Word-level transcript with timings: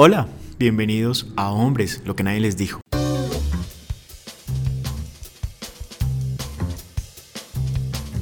Hola, 0.00 0.28
bienvenidos 0.60 1.26
a 1.34 1.50
Hombres, 1.50 2.02
lo 2.04 2.14
que 2.14 2.22
nadie 2.22 2.38
les 2.38 2.56
dijo. 2.56 2.80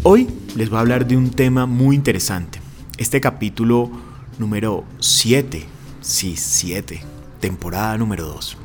Hoy 0.03 0.27
les 0.55 0.71
voy 0.71 0.79
a 0.79 0.81
hablar 0.81 1.07
de 1.07 1.19
un 1.19 1.31
tema 1.31 1.67
muy 1.67 1.95
interesante. 1.95 2.61
Este 2.97 3.21
capítulo 3.21 3.91
número 4.39 4.87
7, 5.01 5.67
sí, 6.01 6.39
7, 6.39 7.03
temporada 7.41 7.99
número 7.99 8.27
2. 8.27 8.57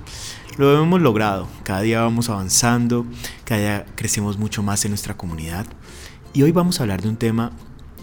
Lo 0.57 0.81
hemos 0.81 1.01
logrado, 1.01 1.49
cada 1.63 1.81
día 1.81 2.03
vamos 2.03 2.29
avanzando, 2.29 3.05
cada 3.43 3.59
día 3.59 3.85
crecemos 3.97 4.37
mucho 4.37 4.63
más 4.63 4.85
en 4.85 4.91
nuestra 4.91 5.17
comunidad 5.17 5.65
y 6.31 6.43
hoy 6.43 6.53
vamos 6.53 6.79
a 6.79 6.83
hablar 6.83 7.01
de 7.01 7.09
un 7.09 7.17
tema 7.17 7.51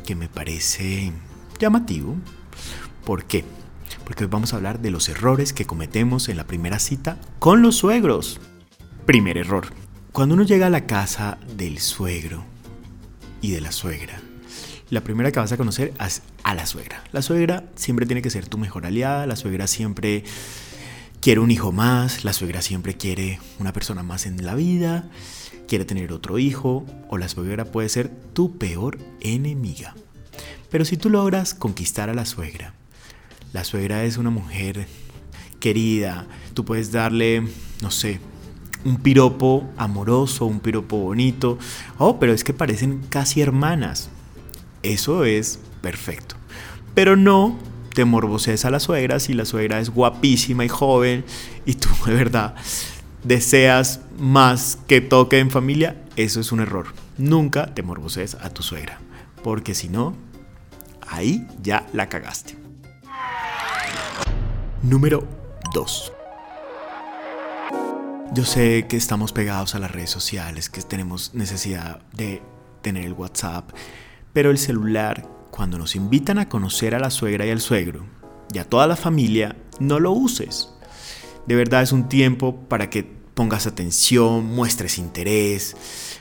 que 0.04 0.14
me 0.14 0.28
parece 0.28 1.14
llamativo. 1.58 2.14
¿Por 3.06 3.24
qué? 3.24 3.46
Porque 4.08 4.24
hoy 4.24 4.30
vamos 4.30 4.54
a 4.54 4.56
hablar 4.56 4.80
de 4.80 4.90
los 4.90 5.10
errores 5.10 5.52
que 5.52 5.66
cometemos 5.66 6.30
en 6.30 6.38
la 6.38 6.46
primera 6.46 6.78
cita 6.78 7.18
con 7.38 7.60
los 7.60 7.76
suegros. 7.76 8.40
Primer 9.04 9.36
error. 9.36 9.66
Cuando 10.12 10.34
uno 10.34 10.44
llega 10.44 10.68
a 10.68 10.70
la 10.70 10.86
casa 10.86 11.36
del 11.58 11.78
suegro 11.78 12.42
y 13.42 13.50
de 13.50 13.60
la 13.60 13.70
suegra, 13.70 14.18
la 14.88 15.02
primera 15.02 15.30
que 15.30 15.40
vas 15.40 15.52
a 15.52 15.58
conocer 15.58 15.92
es 16.00 16.22
a 16.42 16.54
la 16.54 16.64
suegra. 16.64 17.04
La 17.12 17.20
suegra 17.20 17.64
siempre 17.74 18.06
tiene 18.06 18.22
que 18.22 18.30
ser 18.30 18.48
tu 18.48 18.56
mejor 18.56 18.86
aliada, 18.86 19.26
la 19.26 19.36
suegra 19.36 19.66
siempre 19.66 20.24
quiere 21.20 21.40
un 21.40 21.50
hijo 21.50 21.70
más, 21.70 22.24
la 22.24 22.32
suegra 22.32 22.62
siempre 22.62 22.96
quiere 22.96 23.38
una 23.58 23.74
persona 23.74 24.02
más 24.02 24.24
en 24.24 24.42
la 24.42 24.54
vida, 24.54 25.10
quiere 25.68 25.84
tener 25.84 26.14
otro 26.14 26.38
hijo, 26.38 26.86
o 27.10 27.18
la 27.18 27.28
suegra 27.28 27.66
puede 27.66 27.90
ser 27.90 28.08
tu 28.32 28.56
peor 28.56 28.96
enemiga. 29.20 29.94
Pero 30.70 30.86
si 30.86 30.96
tú 30.96 31.10
logras 31.10 31.52
conquistar 31.52 32.08
a 32.08 32.14
la 32.14 32.24
suegra, 32.24 32.72
la 33.52 33.64
suegra 33.64 34.04
es 34.04 34.16
una 34.16 34.30
mujer 34.30 34.86
querida. 35.60 36.26
Tú 36.54 36.64
puedes 36.64 36.92
darle, 36.92 37.44
no 37.82 37.90
sé, 37.90 38.20
un 38.84 38.98
piropo 38.98 39.68
amoroso, 39.76 40.46
un 40.46 40.60
piropo 40.60 40.98
bonito. 40.98 41.58
Oh, 41.98 42.18
pero 42.18 42.32
es 42.32 42.44
que 42.44 42.52
parecen 42.52 43.02
casi 43.08 43.40
hermanas. 43.40 44.10
Eso 44.82 45.24
es 45.24 45.60
perfecto. 45.80 46.36
Pero 46.94 47.16
no 47.16 47.58
te 47.94 48.04
morbosees 48.04 48.64
a 48.64 48.70
la 48.70 48.80
suegra 48.80 49.18
si 49.18 49.34
la 49.34 49.44
suegra 49.44 49.80
es 49.80 49.90
guapísima 49.90 50.64
y 50.64 50.68
joven 50.68 51.24
y 51.66 51.74
tú 51.74 51.88
de 52.06 52.14
verdad 52.14 52.54
deseas 53.24 54.00
más 54.18 54.78
que 54.86 55.00
toque 55.00 55.38
en 55.38 55.50
familia. 55.50 56.04
Eso 56.16 56.40
es 56.40 56.52
un 56.52 56.60
error. 56.60 56.86
Nunca 57.16 57.74
te 57.74 57.82
morbosees 57.82 58.34
a 58.34 58.50
tu 58.50 58.62
suegra. 58.62 58.98
Porque 59.42 59.74
si 59.74 59.88
no, 59.88 60.14
ahí 61.08 61.46
ya 61.62 61.86
la 61.92 62.08
cagaste. 62.08 62.67
Número 64.82 65.26
2. 65.74 66.12
Yo 68.32 68.44
sé 68.44 68.86
que 68.88 68.96
estamos 68.96 69.32
pegados 69.32 69.74
a 69.74 69.80
las 69.80 69.90
redes 69.90 70.10
sociales, 70.10 70.70
que 70.70 70.80
tenemos 70.82 71.34
necesidad 71.34 72.00
de 72.12 72.42
tener 72.80 73.04
el 73.04 73.12
WhatsApp, 73.12 73.70
pero 74.32 74.52
el 74.52 74.58
celular, 74.58 75.26
cuando 75.50 75.78
nos 75.78 75.96
invitan 75.96 76.38
a 76.38 76.48
conocer 76.48 76.94
a 76.94 77.00
la 77.00 77.10
suegra 77.10 77.44
y 77.44 77.50
al 77.50 77.60
suegro, 77.60 78.06
y 78.54 78.58
a 78.58 78.68
toda 78.68 78.86
la 78.86 78.94
familia, 78.94 79.56
no 79.80 79.98
lo 79.98 80.12
uses. 80.12 80.72
De 81.48 81.56
verdad 81.56 81.82
es 81.82 81.90
un 81.90 82.08
tiempo 82.08 82.54
para 82.68 82.88
que 82.88 83.17
pongas 83.38 83.68
atención, 83.68 84.46
muestres 84.46 84.98
interés, 84.98 85.76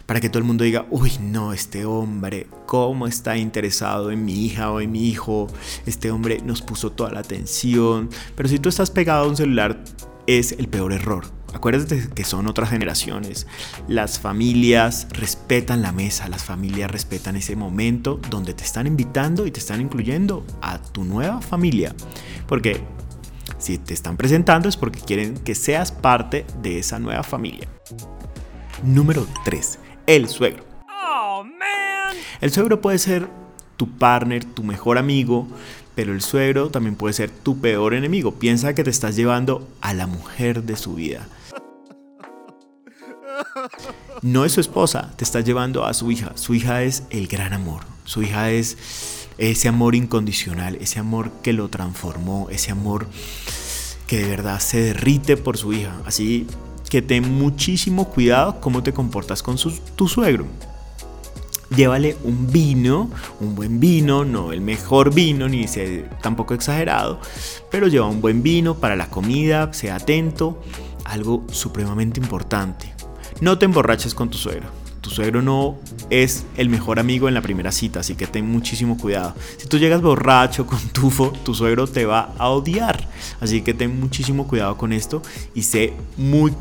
para 0.06 0.22
que 0.22 0.30
todo 0.30 0.38
el 0.38 0.44
mundo 0.44 0.64
diga, 0.64 0.86
uy, 0.92 1.14
no, 1.20 1.52
este 1.52 1.84
hombre, 1.84 2.46
¿cómo 2.68 3.08
está 3.08 3.38
interesado 3.38 4.12
en 4.12 4.24
mi 4.24 4.46
hija 4.46 4.72
o 4.72 4.82
en 4.82 4.92
mi 4.92 5.10
hijo? 5.10 5.48
Este 5.88 6.12
hombre 6.12 6.42
nos 6.46 6.62
puso 6.62 6.92
toda 6.92 7.10
la 7.10 7.22
atención. 7.22 8.12
Pero 8.36 8.48
si 8.48 8.60
tú 8.60 8.70
estás 8.70 8.92
pegado 8.92 9.26
a 9.26 9.28
un 9.30 9.36
celular, 9.36 9.84
es 10.28 10.52
el 10.52 10.68
peor 10.68 10.94
error. 10.94 11.26
Acuérdate 11.56 12.08
que 12.14 12.24
son 12.24 12.46
otras 12.46 12.70
generaciones. 12.70 13.48
Las 13.88 14.20
familias 14.20 15.08
respetan 15.10 15.82
la 15.82 15.92
mesa, 15.92 16.30
las 16.30 16.44
familias 16.44 16.92
respetan 16.92 17.36
ese 17.36 17.56
momento 17.56 18.20
donde 18.30 18.54
te 18.54 18.64
están 18.64 18.86
invitando 18.86 19.48
y 19.48 19.52
te 19.52 19.60
están 19.60 19.82
incluyendo 19.82 20.46
a 20.62 20.80
tu 20.80 21.04
nueva 21.04 21.42
familia. 21.42 21.96
Porque 22.48 22.84
si 23.58 23.78
te 23.78 23.94
están 23.94 24.18
presentando 24.18 24.70
es 24.70 24.78
porque 24.78 25.00
quieren 25.00 25.36
que 25.38 25.56
seas 25.56 25.92
parte 25.92 26.46
de 26.62 26.80
esa 26.80 27.00
nueva 27.00 27.24
familia. 27.24 27.68
Número 28.84 29.26
3 29.44 29.80
el 30.08 30.30
suegro. 30.30 30.64
Oh, 30.90 31.46
el 32.42 32.52
suegro 32.52 32.82
puede 32.82 32.98
ser 32.98 33.28
tu 33.76 33.90
partner, 33.90 34.44
tu 34.44 34.64
mejor 34.64 34.98
amigo, 34.98 35.48
pero 35.94 36.14
el 36.14 36.22
suegro 36.22 36.72
también 36.72 36.96
puede 36.96 37.14
ser 37.14 37.30
tu 37.30 37.60
peor 37.60 37.94
enemigo. 37.94 38.34
Piensa 38.36 38.74
que 38.74 38.84
te 38.84 38.90
estás 38.90 39.16
llevando 39.16 39.68
a 39.82 39.94
la 39.94 40.08
mujer 40.08 40.64
de 40.64 40.78
su 40.78 40.96
vida. 40.96 41.28
No 44.22 44.46
es 44.46 44.54
su 44.54 44.62
esposa, 44.62 45.14
te 45.16 45.24
estás 45.24 45.46
llevando 45.46 45.86
a 45.86 45.94
su 45.94 46.10
hija. 46.10 46.32
Su 46.36 46.56
hija 46.56 46.82
es 46.84 47.04
el 47.12 47.28
gran 47.28 47.54
amor. 47.54 47.82
Su 48.06 48.24
hija 48.24 48.50
es 48.50 49.17
ese 49.38 49.68
amor 49.68 49.96
incondicional, 49.96 50.76
ese 50.76 51.00
amor 51.00 51.32
que 51.44 51.54
lo 51.54 51.70
transformó, 51.70 52.48
ese 52.50 52.72
amor 52.72 53.08
que 54.08 54.18
de 54.18 54.28
verdad 54.28 54.60
se 54.60 54.82
derrite 54.82 55.38
por 55.38 55.58
su 55.58 55.74
hija. 55.74 55.96
Así 56.06 56.48
que 56.90 57.02
ten 57.02 57.38
muchísimo 57.38 58.10
cuidado 58.10 58.60
cómo 58.62 58.84
te 58.84 58.94
comportas 58.94 59.44
con 59.44 59.58
tu 59.96 60.08
suegro. 60.08 60.46
Llévale 61.76 62.16
un 62.24 62.50
vino, 62.50 63.12
un 63.42 63.54
buen 63.54 63.82
vino, 63.82 64.24
no 64.24 64.54
el 64.54 64.62
mejor 64.62 65.14
vino, 65.14 65.50
ni 65.50 65.68
sea 65.68 66.10
tampoco 66.22 66.54
exagerado, 66.54 67.20
pero 67.70 67.88
lleva 67.88 68.08
un 68.08 68.22
buen 68.22 68.42
vino 68.42 68.76
para 68.76 68.96
la 68.96 69.10
comida, 69.10 69.74
sea 69.74 69.98
atento, 69.98 70.64
algo 71.04 71.46
supremamente 71.52 72.22
importante. 72.22 72.94
No 73.42 73.58
te 73.58 73.66
emborraches 73.66 74.16
con 74.16 74.30
tu 74.30 74.38
suegro 74.38 74.87
suegro 75.18 75.42
no 75.42 75.78
es 76.12 76.46
el 76.58 76.70
mejor 76.70 77.00
amigo 77.00 77.28
en 77.28 77.34
la 77.34 77.42
primera 77.42 77.72
cita, 77.72 78.02
así 78.02 78.16
que 78.16 78.28
ten 78.28 78.50
muchísimo 78.50 78.98
cuidado. 78.98 79.34
Si 79.58 79.68
tú 79.68 79.80
llegas 79.80 80.02
borracho 80.02 80.68
con 80.68 80.80
tufo, 80.94 81.34
tu 81.44 81.56
suegro 81.56 81.88
te 81.88 82.06
va 82.06 82.34
a 82.38 82.50
odiar. 82.50 83.08
Así 83.40 83.62
que 83.62 83.74
ten 83.74 84.00
muchísimo 84.00 84.48
cuidado 84.48 84.78
con 84.78 84.94
esto 84.94 85.24
y 85.56 85.64
sé 85.64 85.94
muy 86.18 86.54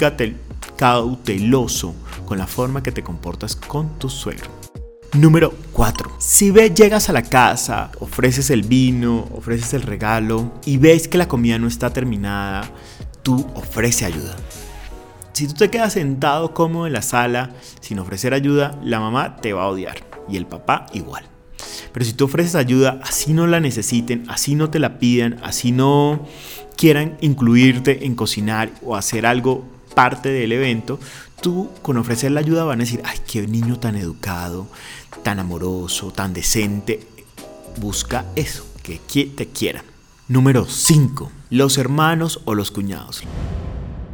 cauteloso 0.77 1.95
con 2.25 2.39
la 2.39 2.47
forma 2.47 2.83
que 2.83 2.93
te 2.93 3.03
comportas 3.03 3.57
con 3.57 3.99
tu 3.99 4.09
suegro. 4.09 4.51
Número 5.13 5.53
4. 5.73 6.17
Si 6.19 6.51
ves, 6.51 6.75
llegas 6.75 7.11
a 7.11 7.13
la 7.13 7.23
casa, 7.23 7.91
ofreces 8.01 8.49
el 8.51 8.63
vino, 8.63 9.29
ofreces 9.35 9.75
el 9.75 9.83
regalo 9.83 10.53
y 10.65 10.79
ves 10.79 11.09
que 11.09 11.19
la 11.19 11.29
comida 11.29 11.59
no 11.59 11.69
está 11.69 11.91
terminada, 11.91 12.71
tú 13.23 13.47
ofrece 13.55 14.07
ayuda. 14.07 14.35
Si 15.37 15.47
tú 15.47 15.53
te 15.53 15.69
quedas 15.69 15.93
sentado 15.93 16.55
cómodo 16.55 16.87
en 16.87 16.95
la 16.95 17.03
sala 17.03 17.51
sin 17.81 17.99
ofrecer 17.99 18.33
ayuda, 18.33 18.81
la 18.83 19.01
mamá 19.01 19.37
te 19.37 19.53
va 19.53 19.65
a 19.65 19.69
odiar 19.69 19.99
y 20.31 20.39
el 20.39 20.47
papá 20.47 20.87
igual. 20.95 21.27
Pero 21.93 22.07
si 22.07 22.15
tú 22.15 22.25
ofreces 22.25 22.55
ayuda, 22.55 23.01
así 23.03 23.35
no 23.35 23.47
la 23.47 23.61
necesiten, 23.61 24.25
así 24.29 24.55
no 24.55 24.71
te 24.71 24.79
la 24.79 24.99
pidan, 24.99 25.39
así 25.43 25.73
no 25.73 26.27
quieran 26.79 27.19
incluirte 27.21 28.07
en 28.07 28.15
cocinar 28.15 28.71
o 28.83 28.97
hacer 28.97 29.27
algo 29.27 29.63
parte 29.95 30.31
del 30.31 30.53
evento, 30.53 30.99
tú 31.43 31.69
con 31.83 31.99
ofrecer 31.99 32.33
la 32.33 32.41
ayuda 32.41 32.65
van 32.65 32.81
a 32.81 32.85
decir, 32.85 33.03
ay, 33.05 33.19
qué 33.31 33.47
niño 33.47 33.79
tan 33.79 33.97
educado, 33.97 34.69
tan 35.23 35.39
amoroso, 35.39 36.13
tan 36.13 36.33
decente. 36.33 37.07
Busca 37.77 38.25
eso, 38.37 38.67
que 38.83 38.99
te 39.37 39.49
quieran. 39.49 39.85
Número 40.29 40.65
5. 40.65 41.31
Los 41.51 41.77
hermanos 41.77 42.41
o 42.47 42.55
los 42.55 42.71
cuñados. 42.71 43.23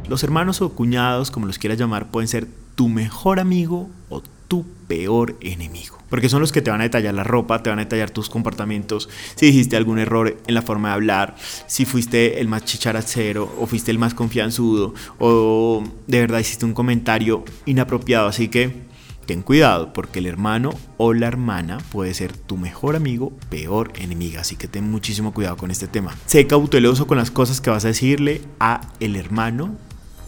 Los 0.07 0.23
hermanos 0.23 0.61
o 0.61 0.69
cuñados, 0.69 1.31
como 1.31 1.45
los 1.45 1.57
quieras 1.57 1.79
llamar, 1.79 2.11
pueden 2.11 2.27
ser 2.27 2.47
tu 2.75 2.89
mejor 2.89 3.39
amigo 3.39 3.89
o 4.09 4.21
tu 4.47 4.65
peor 4.87 5.37
enemigo. 5.41 5.97
Porque 6.09 6.29
son 6.29 6.41
los 6.41 6.51
que 6.51 6.61
te 6.61 6.69
van 6.69 6.81
a 6.81 6.83
detallar 6.83 7.13
la 7.13 7.23
ropa, 7.23 7.63
te 7.63 7.69
van 7.69 7.79
a 7.79 7.85
detallar 7.85 8.11
tus 8.11 8.29
comportamientos, 8.29 9.09
si 9.35 9.47
dijiste 9.47 9.77
algún 9.77 9.97
error 9.97 10.37
en 10.45 10.53
la 10.53 10.61
forma 10.61 10.89
de 10.89 10.93
hablar, 10.95 11.35
si 11.65 11.85
fuiste 11.85 12.39
el 12.39 12.47
más 12.47 12.65
chicharacero 12.65 13.51
o 13.59 13.65
fuiste 13.65 13.89
el 13.89 13.97
más 13.97 14.13
confianzudo 14.13 14.93
o 15.17 15.83
de 16.05 16.19
verdad 16.19 16.39
hiciste 16.39 16.65
un 16.65 16.73
comentario 16.73 17.43
inapropiado. 17.65 18.27
Así 18.27 18.49
que 18.49 18.83
ten 19.25 19.41
cuidado 19.41 19.93
porque 19.93 20.19
el 20.19 20.27
hermano 20.27 20.71
o 20.97 21.13
la 21.13 21.27
hermana 21.27 21.79
puede 21.91 22.13
ser 22.13 22.33
tu 22.33 22.57
mejor 22.57 22.95
amigo, 22.95 23.31
peor 23.49 23.93
enemiga. 23.95 24.41
Así 24.41 24.55
que 24.55 24.67
ten 24.67 24.91
muchísimo 24.91 25.33
cuidado 25.33 25.57
con 25.57 25.71
este 25.71 25.87
tema. 25.87 26.15
Sé 26.27 26.45
cauteloso 26.45 27.07
con 27.07 27.17
las 27.17 27.31
cosas 27.31 27.59
que 27.61 27.71
vas 27.71 27.85
a 27.85 27.87
decirle 27.87 28.41
a 28.59 28.81
el 28.99 29.15
hermano 29.15 29.77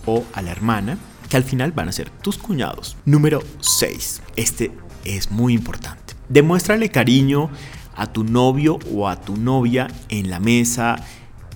o 0.06 0.24
a 0.34 0.42
la 0.42 0.52
hermana, 0.52 0.98
que 1.30 1.38
al 1.38 1.44
final 1.44 1.72
van 1.72 1.90
a 1.90 1.92
ser 1.92 2.10
tus 2.10 2.38
cuñados. 2.38 2.98
Número 3.06 3.44
6. 3.60 4.22
Este 4.36 4.72
es 5.04 5.32
muy 5.32 5.54
importante. 5.54 6.14
Demuéstrale 6.30 6.90
cariño 6.90 7.50
a 7.96 8.08
tu 8.08 8.24
novio 8.24 8.80
o 8.94 9.08
a 9.08 9.22
tu 9.22 9.38
novia 9.38 9.88
en 10.10 10.30
la 10.30 10.40
mesa, 10.40 10.98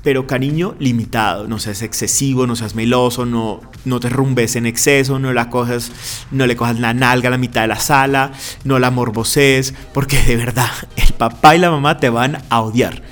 pero 0.03 0.27
cariño 0.27 0.75
limitado, 0.79 1.47
no 1.47 1.59
seas 1.59 1.81
excesivo, 1.81 2.47
no 2.47 2.55
seas 2.55 2.75
meloso, 2.75 3.25
no, 3.25 3.61
no 3.83 3.99
te 3.99 4.09
rumbes 4.09 4.55
en 4.55 4.65
exceso, 4.65 5.19
no 5.19 5.33
la 5.33 5.49
cojas, 5.49 5.91
no 6.31 6.47
le 6.47 6.55
cojas 6.55 6.79
la 6.79 6.93
nalga 6.93 7.27
a 7.27 7.31
la 7.31 7.37
mitad 7.37 7.61
de 7.61 7.67
la 7.67 7.79
sala, 7.79 8.31
no 8.63 8.79
la 8.79 8.91
morbosees, 8.91 9.73
porque 9.93 10.21
de 10.21 10.37
verdad 10.37 10.69
el 10.95 11.13
papá 11.13 11.55
y 11.55 11.59
la 11.59 11.71
mamá 11.71 11.97
te 11.97 12.09
van 12.09 12.41
a 12.49 12.61
odiar. 12.61 13.03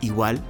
Igual 0.00 0.42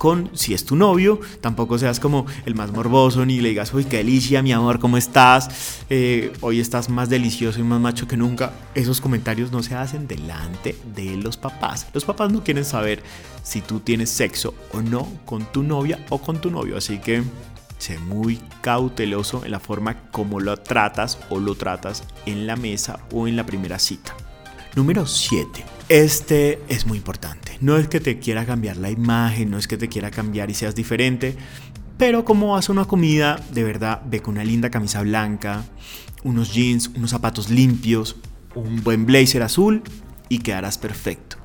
con, 0.00 0.30
si 0.32 0.54
es 0.54 0.64
tu 0.64 0.76
novio, 0.76 1.20
tampoco 1.42 1.76
seas 1.76 2.00
como 2.00 2.24
el 2.46 2.54
más 2.54 2.72
morboso 2.72 3.26
ni 3.26 3.42
le 3.42 3.50
digas, 3.50 3.74
uy, 3.74 3.84
qué 3.84 3.98
delicia, 3.98 4.42
mi 4.42 4.50
amor, 4.50 4.78
¿cómo 4.78 4.96
estás? 4.96 5.82
Eh, 5.90 6.32
hoy 6.40 6.58
estás 6.58 6.88
más 6.88 7.10
delicioso 7.10 7.60
y 7.60 7.64
más 7.64 7.82
macho 7.82 8.08
que 8.08 8.16
nunca. 8.16 8.50
Esos 8.74 8.98
comentarios 8.98 9.52
no 9.52 9.62
se 9.62 9.74
hacen 9.74 10.08
delante 10.08 10.74
de 10.94 11.18
los 11.18 11.36
papás. 11.36 11.86
Los 11.92 12.06
papás 12.06 12.32
no 12.32 12.42
quieren 12.42 12.64
saber 12.64 13.02
si 13.42 13.60
tú 13.60 13.80
tienes 13.80 14.08
sexo 14.08 14.54
o 14.72 14.80
no 14.80 15.06
con 15.26 15.44
tu 15.52 15.62
novia 15.62 16.02
o 16.08 16.16
con 16.16 16.40
tu 16.40 16.50
novio, 16.50 16.78
así 16.78 16.98
que 16.98 17.22
sé 17.76 17.98
muy 17.98 18.40
cauteloso 18.62 19.44
en 19.44 19.50
la 19.50 19.60
forma 19.60 20.10
como 20.10 20.40
lo 20.40 20.56
tratas 20.56 21.18
o 21.28 21.38
lo 21.38 21.56
tratas 21.56 22.04
en 22.24 22.46
la 22.46 22.56
mesa 22.56 23.00
o 23.12 23.28
en 23.28 23.36
la 23.36 23.44
primera 23.44 23.78
cita. 23.78 24.16
Número 24.74 25.04
7. 25.04 25.79
Este 25.90 26.60
es 26.68 26.86
muy 26.86 26.98
importante. 26.98 27.58
No 27.60 27.76
es 27.76 27.88
que 27.88 27.98
te 27.98 28.20
quiera 28.20 28.46
cambiar 28.46 28.76
la 28.76 28.92
imagen, 28.92 29.50
no 29.50 29.58
es 29.58 29.66
que 29.66 29.76
te 29.76 29.88
quiera 29.88 30.12
cambiar 30.12 30.48
y 30.48 30.54
seas 30.54 30.76
diferente, 30.76 31.34
pero 31.98 32.24
como 32.24 32.52
vas 32.52 32.68
a 32.68 32.72
una 32.72 32.84
comida, 32.84 33.44
de 33.52 33.64
verdad, 33.64 34.00
ve 34.06 34.22
con 34.22 34.34
una 34.34 34.44
linda 34.44 34.70
camisa 34.70 35.02
blanca, 35.02 35.64
unos 36.22 36.54
jeans, 36.54 36.92
unos 36.94 37.10
zapatos 37.10 37.50
limpios, 37.50 38.14
un 38.54 38.84
buen 38.84 39.04
blazer 39.04 39.42
azul 39.42 39.82
y 40.28 40.38
quedarás 40.38 40.78
perfecto. 40.78 41.38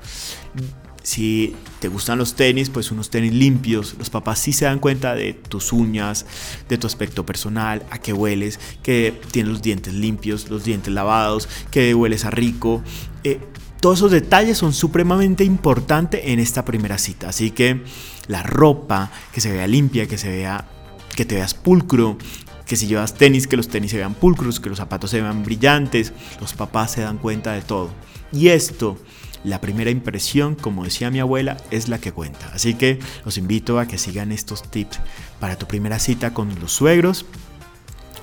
Si 1.02 1.56
te 1.80 1.88
gustan 1.88 2.16
los 2.16 2.34
tenis, 2.34 2.70
pues 2.70 2.92
unos 2.92 3.10
tenis 3.10 3.32
limpios. 3.32 3.96
Los 3.98 4.10
papás 4.10 4.38
sí 4.38 4.52
se 4.52 4.66
dan 4.66 4.78
cuenta 4.78 5.16
de 5.16 5.32
tus 5.34 5.72
uñas, 5.72 6.24
de 6.68 6.78
tu 6.78 6.86
aspecto 6.86 7.26
personal, 7.26 7.84
a 7.90 7.98
qué 7.98 8.12
hueles, 8.12 8.60
que 8.84 9.12
tienes 9.32 9.50
los 9.50 9.62
dientes 9.62 9.92
limpios, 9.92 10.50
los 10.50 10.62
dientes 10.62 10.94
lavados, 10.94 11.48
que 11.72 11.96
hueles 11.96 12.24
a 12.24 12.30
rico. 12.30 12.84
Eh, 13.24 13.40
todos 13.86 14.00
esos 14.00 14.10
detalles 14.10 14.58
son 14.58 14.72
supremamente 14.72 15.44
importantes 15.44 16.22
en 16.24 16.40
esta 16.40 16.64
primera 16.64 16.98
cita. 16.98 17.28
Así 17.28 17.52
que 17.52 17.84
la 18.26 18.42
ropa, 18.42 19.12
que 19.32 19.40
se 19.40 19.52
vea 19.52 19.68
limpia, 19.68 20.08
que 20.08 20.18
se 20.18 20.28
vea, 20.28 20.66
que 21.14 21.24
te 21.24 21.36
veas 21.36 21.54
pulcro, 21.54 22.18
que 22.66 22.74
si 22.74 22.88
llevas 22.88 23.14
tenis, 23.14 23.46
que 23.46 23.56
los 23.56 23.68
tenis 23.68 23.92
se 23.92 23.98
vean 23.98 24.14
pulcros, 24.14 24.58
que 24.58 24.70
los 24.70 24.78
zapatos 24.78 25.12
se 25.12 25.20
vean 25.20 25.44
brillantes, 25.44 26.12
los 26.40 26.52
papás 26.52 26.90
se 26.90 27.02
dan 27.02 27.18
cuenta 27.18 27.52
de 27.52 27.62
todo. 27.62 27.90
Y 28.32 28.48
esto 28.48 28.98
la 29.44 29.60
primera 29.60 29.92
impresión, 29.92 30.56
como 30.56 30.82
decía 30.82 31.12
mi 31.12 31.20
abuela, 31.20 31.56
es 31.70 31.86
la 31.86 32.00
que 32.00 32.10
cuenta. 32.10 32.50
Así 32.52 32.74
que 32.74 32.98
los 33.24 33.38
invito 33.38 33.78
a 33.78 33.86
que 33.86 33.98
sigan 33.98 34.32
estos 34.32 34.68
tips 34.68 34.98
para 35.38 35.54
tu 35.54 35.68
primera 35.68 36.00
cita 36.00 36.34
con 36.34 36.58
los 36.58 36.72
suegros. 36.72 37.24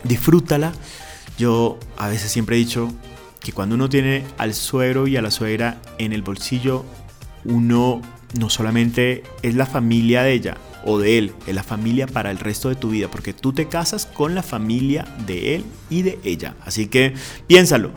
Disfrútala. 0.04 0.74
Yo 1.38 1.80
a 1.96 2.10
veces 2.10 2.34
siempre 2.34 2.58
he 2.58 2.60
dicho 2.60 2.90
que 3.44 3.52
cuando 3.52 3.76
uno 3.76 3.90
tiene 3.90 4.24
al 4.38 4.54
suegro 4.54 5.08
y 5.08 5.18
a 5.18 5.22
la 5.22 5.32
suegra 5.32 5.82
en 5.98 6.14
el 6.14 6.22
bolsillo, 6.22 6.86
uno 7.46 8.02
no 8.40 8.50
solamente 8.50 9.24
es 9.42 9.56
la 9.56 9.66
familia 9.66 10.24
de 10.24 10.34
ella 10.34 10.58
o 10.86 10.98
de 10.98 11.18
él, 11.18 11.34
es 11.46 11.54
la 11.54 11.64
familia 11.64 12.08
para 12.08 12.32
el 12.32 12.40
resto 12.40 12.70
de 12.70 12.76
tu 12.76 12.90
vida, 12.90 13.10
porque 13.10 13.34
tú 13.34 13.54
te 13.54 13.68
casas 13.68 14.06
con 14.06 14.34
la 14.34 14.44
familia 14.44 15.06
de 15.28 15.56
él 15.56 15.66
y 15.90 16.02
de 16.02 16.20
ella. 16.24 16.56
Así 16.66 16.88
que 16.88 17.14
piénsalo. 17.48 17.92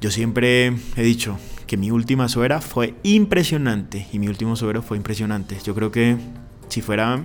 Yo 0.00 0.10
siempre 0.10 0.72
he 0.96 1.02
dicho, 1.02 1.38
que 1.66 1.76
mi 1.76 1.90
última 1.90 2.28
suegra 2.28 2.60
fue 2.60 2.94
impresionante 3.02 4.06
y 4.12 4.18
mi 4.18 4.28
último 4.28 4.56
suegro 4.56 4.82
fue 4.82 4.96
impresionante. 4.96 5.58
Yo 5.64 5.74
creo 5.74 5.90
que 5.90 6.16
si 6.68 6.80
fuera 6.80 7.24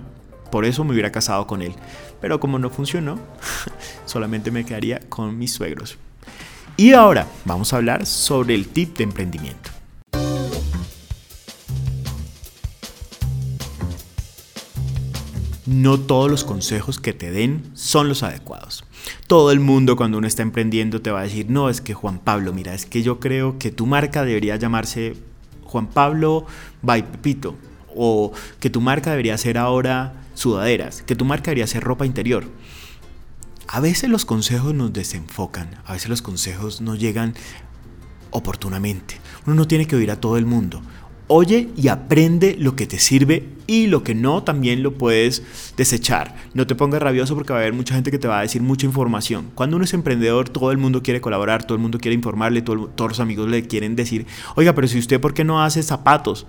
por 0.52 0.66
eso 0.66 0.84
me 0.84 0.92
hubiera 0.92 1.12
casado 1.12 1.48
con 1.48 1.62
él. 1.62 1.74
Pero 2.20 2.40
como 2.40 2.60
no 2.60 2.70
funcionó, 2.70 3.20
solamente 4.06 4.52
me 4.52 4.66
quedaría 4.66 5.00
con 5.10 5.38
mis 5.38 5.54
suegros. 5.54 5.98
Y 6.82 6.94
ahora 6.94 7.28
vamos 7.46 7.72
a 7.74 7.78
hablar 7.78 8.08
sobre 8.08 8.56
el 8.56 8.68
tip 8.68 8.98
de 8.98 9.04
emprendimiento. 9.04 9.70
No 15.68 16.00
todos 16.00 16.32
los 16.32 16.44
consejos 16.44 17.00
que 17.00 17.14
te 17.14 17.30
den 17.30 17.70
son 17.76 18.10
los 18.10 18.24
adecuados. 18.24 18.84
Todo 19.28 19.52
el 19.52 19.60
mundo 19.60 19.96
cuando 19.96 20.18
uno 20.18 20.26
está 20.26 20.42
emprendiendo 20.42 21.04
te 21.04 21.12
va 21.12 21.20
a 21.20 21.24
decir, 21.26 21.52
no, 21.52 21.70
es 21.70 21.82
que 21.82 21.94
Juan 21.94 22.18
Pablo, 22.18 22.52
mira, 22.52 22.74
es 22.74 22.88
que 22.88 23.04
yo 23.04 23.20
creo 23.20 23.60
que 23.60 23.70
tu 23.70 23.86
marca 23.86 24.26
debería 24.26 24.56
llamarse 24.56 25.14
Juan 25.64 25.86
Pablo 25.86 26.48
by 26.82 27.12
Pepito. 27.12 27.54
O 27.96 28.32
que 28.60 28.72
tu 28.72 28.82
marca 28.82 29.12
debería 29.12 29.38
ser 29.38 29.60
ahora 29.60 30.14
sudaderas, 30.34 31.04
que 31.04 31.16
tu 31.16 31.26
marca 31.26 31.52
debería 31.52 31.68
ser 31.68 31.84
ropa 31.84 32.08
interior. 32.08 32.46
A 33.74 33.80
veces 33.80 34.10
los 34.10 34.26
consejos 34.26 34.74
nos 34.74 34.92
desenfocan, 34.92 35.70
a 35.86 35.94
veces 35.94 36.10
los 36.10 36.22
consejos 36.22 36.82
no 36.82 36.94
llegan 36.94 37.36
oportunamente. 38.30 39.16
Uno 39.46 39.56
no 39.56 39.66
tiene 39.66 39.88
que 39.88 39.96
oír 39.96 40.12
a 40.12 40.20
todo 40.20 40.36
el 40.36 40.46
mundo. 40.46 40.82
Oye 41.28 41.70
y 41.78 41.88
aprende 41.88 42.58
lo 42.60 42.76
que 42.76 42.86
te 42.86 43.00
sirve 43.00 43.48
y 43.68 43.88
lo 43.88 44.04
que 44.04 44.14
no 44.14 44.44
también 44.44 44.84
lo 44.84 44.98
puedes 44.98 45.42
desechar. 45.78 46.36
No 46.54 46.68
te 46.68 46.76
pongas 46.76 47.02
rabioso 47.02 47.34
porque 47.34 47.54
va 47.54 47.60
a 47.60 47.62
haber 47.62 47.72
mucha 47.72 47.96
gente 47.96 48.12
que 48.12 48.20
te 48.20 48.28
va 48.28 48.40
a 48.40 48.42
decir 48.42 48.62
mucha 48.62 48.86
información. 48.86 49.52
Cuando 49.56 49.78
uno 49.78 49.86
es 49.86 49.94
emprendedor, 49.94 50.50
todo 50.50 50.74
el 50.74 50.78
mundo 50.78 51.02
quiere 51.02 51.22
colaborar, 51.22 51.64
todo 51.64 51.76
el 51.76 51.82
mundo 51.82 51.98
quiere 51.98 52.16
informarle, 52.16 52.62
todos 52.62 52.90
los 52.98 53.22
amigos 53.22 53.48
le 53.48 53.68
quieren 53.68 53.96
decir, 53.96 54.26
oiga, 54.58 54.76
pero 54.76 54.90
si 54.90 55.00
usted, 55.00 55.22
¿por 55.22 55.34
qué 55.34 55.46
no 55.46 55.64
hace 55.64 55.82
zapatos? 55.82 56.46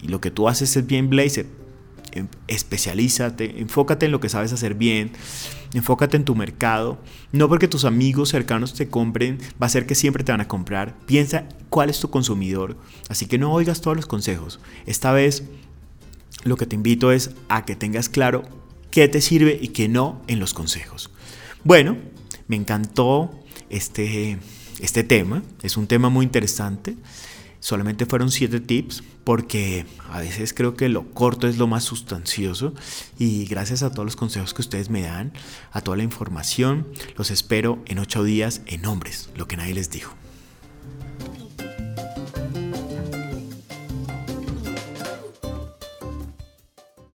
Y 0.00 0.06
lo 0.06 0.20
que 0.20 0.30
tú 0.30 0.48
haces 0.48 0.76
es 0.76 0.86
bien 0.86 1.10
blazer 1.10 1.46
especialízate, 2.48 3.60
enfócate 3.60 4.06
en 4.06 4.12
lo 4.12 4.20
que 4.20 4.28
sabes 4.28 4.52
hacer 4.52 4.74
bien, 4.74 5.12
enfócate 5.74 6.16
en 6.16 6.24
tu 6.24 6.34
mercado. 6.34 6.98
No 7.32 7.48
porque 7.48 7.68
tus 7.68 7.84
amigos 7.84 8.30
cercanos 8.30 8.74
te 8.74 8.88
compren, 8.88 9.38
va 9.60 9.66
a 9.66 9.70
ser 9.70 9.86
que 9.86 9.94
siempre 9.94 10.24
te 10.24 10.32
van 10.32 10.40
a 10.40 10.48
comprar. 10.48 10.96
Piensa 11.06 11.44
cuál 11.68 11.90
es 11.90 12.00
tu 12.00 12.10
consumidor. 12.10 12.76
Así 13.08 13.26
que 13.26 13.38
no 13.38 13.52
oigas 13.52 13.80
todos 13.80 13.96
los 13.96 14.06
consejos. 14.06 14.60
Esta 14.86 15.12
vez 15.12 15.44
lo 16.44 16.56
que 16.56 16.66
te 16.66 16.76
invito 16.76 17.12
es 17.12 17.32
a 17.48 17.64
que 17.64 17.76
tengas 17.76 18.08
claro 18.08 18.42
qué 18.90 19.08
te 19.08 19.20
sirve 19.20 19.58
y 19.60 19.68
qué 19.68 19.88
no 19.88 20.22
en 20.26 20.40
los 20.40 20.54
consejos. 20.54 21.10
Bueno, 21.64 21.96
me 22.48 22.56
encantó 22.56 23.30
este, 23.68 24.38
este 24.80 25.04
tema. 25.04 25.42
Es 25.62 25.76
un 25.76 25.86
tema 25.86 26.08
muy 26.08 26.24
interesante. 26.24 26.96
Solamente 27.60 28.06
fueron 28.06 28.30
siete 28.30 28.58
tips 28.58 29.02
porque 29.22 29.86
a 30.10 30.18
veces 30.18 30.54
creo 30.54 30.74
que 30.74 30.88
lo 30.88 31.10
corto 31.10 31.46
es 31.46 31.58
lo 31.58 31.66
más 31.66 31.84
sustancioso 31.84 32.74
y 33.18 33.44
gracias 33.46 33.82
a 33.82 33.90
todos 33.90 34.04
los 34.06 34.16
consejos 34.16 34.54
que 34.54 34.62
ustedes 34.62 34.88
me 34.90 35.02
dan, 35.02 35.32
a 35.70 35.82
toda 35.82 35.98
la 35.98 36.02
información, 36.02 36.86
los 37.16 37.30
espero 37.30 37.82
en 37.86 37.98
ocho 37.98 38.24
días 38.24 38.62
en 38.66 38.86
Hombres, 38.86 39.30
lo 39.36 39.46
que 39.46 39.56
nadie 39.56 39.74
les 39.74 39.90
dijo. 39.90 40.14